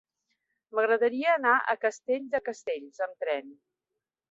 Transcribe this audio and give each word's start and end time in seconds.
M'agradaria 0.77 1.35
anar 1.41 1.51
a 1.59 1.77
Castell 1.83 2.25
de 2.33 2.43
Castells 2.49 3.07
amb 3.09 3.23
tren. 3.27 3.55